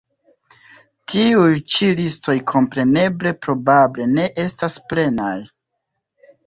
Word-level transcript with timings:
Tiuj 1.11 1.59
ĉi 1.75 1.89
listoj 2.01 2.35
kompreneble 2.53 3.35
probable 3.45 4.11
ne 4.17 4.27
estas 4.49 4.81
plenaj. 4.93 5.35